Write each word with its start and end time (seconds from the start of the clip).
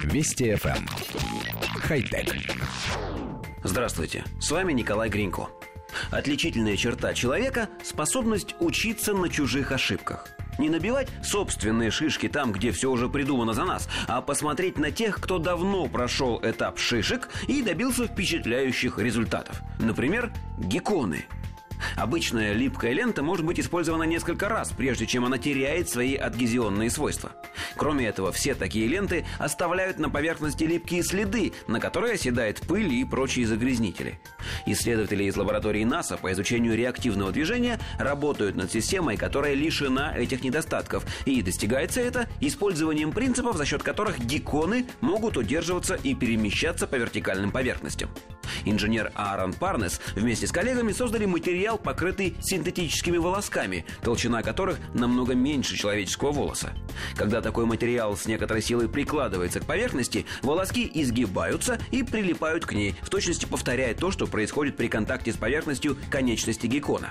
Вести 0.00 0.50
FM. 0.52 0.76
Эм. 0.76 0.86
Хай-тек. 1.80 2.34
Здравствуйте, 3.62 4.24
с 4.40 4.50
вами 4.50 4.72
Николай 4.72 5.08
Гринько. 5.08 5.48
Отличительная 6.10 6.76
черта 6.76 7.14
человека– 7.14 7.68
способность 7.84 8.56
учиться 8.60 9.12
на 9.12 9.28
чужих 9.28 9.72
ошибках. 9.72 10.28
Не 10.58 10.68
набивать 10.70 11.08
собственные 11.22 11.90
шишки 11.90 12.28
там, 12.28 12.52
где 12.52 12.72
все 12.72 12.90
уже 12.90 13.08
придумано 13.08 13.52
за 13.52 13.64
нас, 13.64 13.88
а 14.08 14.20
посмотреть 14.20 14.78
на 14.78 14.90
тех, 14.90 15.20
кто 15.20 15.38
давно 15.38 15.86
прошел 15.86 16.40
этап 16.42 16.78
шишек 16.78 17.28
и 17.46 17.62
добился 17.62 18.06
впечатляющих 18.06 18.98
результатов. 18.98 19.60
Например, 19.78 20.32
гекконы– 20.58 21.26
Обычная 22.02 22.52
липкая 22.52 22.94
лента 22.94 23.22
может 23.22 23.46
быть 23.46 23.60
использована 23.60 24.02
несколько 24.02 24.48
раз, 24.48 24.72
прежде 24.76 25.06
чем 25.06 25.24
она 25.24 25.38
теряет 25.38 25.88
свои 25.88 26.16
адгезионные 26.16 26.90
свойства. 26.90 27.30
Кроме 27.76 28.06
этого, 28.06 28.32
все 28.32 28.56
такие 28.56 28.88
ленты 28.88 29.24
оставляют 29.38 30.00
на 30.00 30.10
поверхности 30.10 30.64
липкие 30.64 31.04
следы, 31.04 31.52
на 31.68 31.78
которые 31.78 32.14
оседает 32.14 32.60
пыль 32.62 32.92
и 32.92 33.04
прочие 33.04 33.46
загрязнители. 33.46 34.18
Исследователи 34.66 35.22
из 35.22 35.36
лаборатории 35.36 35.84
НАСА 35.84 36.16
по 36.16 36.32
изучению 36.32 36.76
реактивного 36.76 37.30
движения 37.30 37.78
работают 38.00 38.56
над 38.56 38.72
системой, 38.72 39.16
которая 39.16 39.54
лишена 39.54 40.12
этих 40.16 40.42
недостатков, 40.42 41.04
и 41.24 41.40
достигается 41.40 42.00
это 42.00 42.28
использованием 42.40 43.12
принципов, 43.12 43.56
за 43.56 43.64
счет 43.64 43.84
которых 43.84 44.18
гекконы 44.18 44.86
могут 45.00 45.36
удерживаться 45.36 45.94
и 45.94 46.16
перемещаться 46.16 46.88
по 46.88 46.96
вертикальным 46.96 47.52
поверхностям. 47.52 48.10
Инженер 48.64 49.12
Аарон 49.14 49.52
Парнес 49.52 50.00
вместе 50.14 50.46
с 50.46 50.52
коллегами 50.52 50.92
создали 50.92 51.26
материал, 51.26 51.78
покрытый 51.92 52.34
синтетическими 52.40 53.18
волосками, 53.18 53.84
толщина 54.02 54.42
которых 54.42 54.78
намного 54.94 55.34
меньше 55.34 55.76
человеческого 55.76 56.32
волоса. 56.32 56.72
Когда 57.16 57.40
такой 57.40 57.66
материал 57.66 58.16
с 58.16 58.26
некоторой 58.26 58.62
силой 58.62 58.88
прикладывается 58.88 59.60
к 59.60 59.64
поверхности, 59.64 60.26
волоски 60.42 60.90
изгибаются 60.92 61.78
и 61.90 62.02
прилипают 62.02 62.66
к 62.66 62.72
ней, 62.72 62.94
в 63.02 63.08
точности 63.08 63.46
повторяя 63.46 63.94
то, 63.94 64.10
что 64.10 64.26
происходит 64.26 64.76
при 64.76 64.88
контакте 64.88 65.32
с 65.32 65.36
поверхностью 65.36 65.96
конечности 66.10 66.66
геккона. 66.66 67.10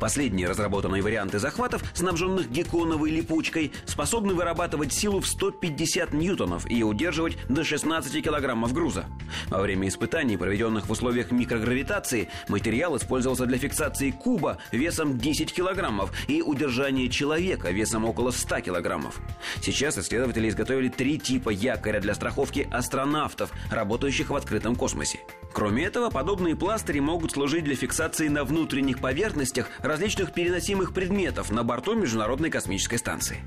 Последние 0.00 0.48
разработанные 0.48 1.02
варианты 1.02 1.38
захватов, 1.38 1.82
снабженных 1.94 2.50
гекконовой 2.50 3.10
липучкой, 3.10 3.72
способны 3.86 4.34
вырабатывать 4.34 4.92
силу 4.92 5.20
в 5.20 5.26
150 5.26 6.12
ньютонов 6.12 6.70
и 6.70 6.82
удерживать 6.82 7.36
до 7.48 7.64
16 7.64 8.22
килограммов 8.22 8.72
груза. 8.72 9.06
Во 9.48 9.60
время 9.60 9.88
испытаний, 9.88 10.36
проведенных 10.36 10.86
в 10.86 10.90
условиях 10.90 11.30
микрогравитации, 11.30 12.28
материал 12.48 12.96
использовался 12.96 13.46
для 13.46 13.58
фиксации 13.58 14.10
куба 14.10 14.58
весом 14.72 15.18
10 15.18 15.52
килограммов 15.52 16.12
и 16.28 16.42
удержания 16.42 17.08
человека 17.08 17.70
весом 17.70 18.04
около 18.04 18.30
100 18.30 18.60
килограммов. 18.60 19.20
Сейчас 19.60 19.98
исследователи 19.98 20.48
изготовили 20.48 20.88
три 20.88 21.18
типа 21.18 21.50
якоря 21.50 22.00
для 22.00 22.14
страховки 22.14 22.68
астронавтов, 22.70 23.52
работающих 23.70 24.30
в 24.30 24.36
открытом 24.36 24.76
космосе. 24.76 25.20
Кроме 25.52 25.84
этого, 25.84 26.10
подобные 26.10 26.56
пластыри 26.56 27.00
могут 27.00 27.32
служить 27.32 27.64
для 27.64 27.76
фиксации 27.76 28.28
на 28.28 28.44
внутренних 28.44 29.00
поверхностях 29.00 29.68
различных 29.80 30.32
переносимых 30.32 30.94
предметов 30.94 31.50
на 31.50 31.62
борту 31.62 31.94
Международной 31.94 32.50
космической 32.50 32.96
станции. 32.96 33.38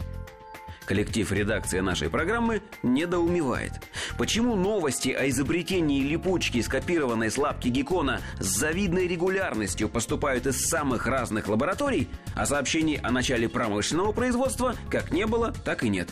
Коллектив 0.85 1.31
редакции 1.31 1.79
нашей 1.79 2.09
программы 2.11 2.61
недоумевает. 2.83 3.71
Почему 4.17 4.55
новости 4.55 5.09
о 5.09 5.27
изобретении 5.29 6.01
липучки, 6.01 6.61
скопированной 6.61 7.29
с 7.29 7.37
лапки 7.37 7.67
геккона, 7.67 8.21
с 8.39 8.45
завидной 8.45 9.07
регулярностью 9.07 9.89
поступают 9.89 10.47
из 10.47 10.67
самых 10.67 11.05
разных 11.05 11.47
лабораторий, 11.47 12.07
а 12.33 12.45
сообщений 12.45 12.95
о 12.95 13.11
начале 13.11 13.49
промышленного 13.49 14.13
производства 14.13 14.75
как 14.89 15.11
не 15.11 15.25
было, 15.25 15.53
так 15.65 15.83
и 15.83 15.89
нет? 15.89 16.09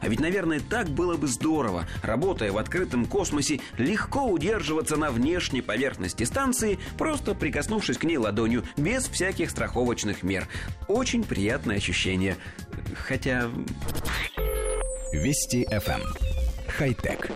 А 0.00 0.08
ведь, 0.08 0.20
наверное, 0.20 0.60
так 0.60 0.88
было 0.88 1.16
бы 1.16 1.26
здорово, 1.26 1.86
работая 2.02 2.52
в 2.52 2.58
открытом 2.58 3.06
космосе, 3.06 3.60
легко 3.78 4.26
удерживаться 4.26 4.96
на 4.96 5.10
внешней 5.10 5.62
поверхности 5.62 6.24
станции, 6.24 6.78
просто 6.98 7.34
прикоснувшись 7.34 7.98
к 7.98 8.04
ней 8.04 8.18
ладонью, 8.18 8.64
без 8.76 9.08
всяких 9.08 9.50
страховочных 9.50 10.22
мер. 10.22 10.46
Очень 10.88 11.24
приятное 11.24 11.76
ощущение. 11.76 12.36
Хотя... 13.06 13.50
Вести 15.12 15.66
FM 15.70 16.35
хай-тек. 16.76 17.30